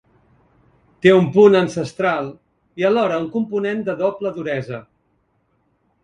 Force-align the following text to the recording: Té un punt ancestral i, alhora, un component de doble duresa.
Té 1.05 1.11
un 1.17 1.25
punt 1.33 1.57
ancestral 1.59 2.31
i, 2.81 2.85
alhora, 2.89 3.19
un 3.25 3.27
component 3.35 3.83
de 3.91 3.95
doble 3.99 4.31
duresa. 4.39 4.81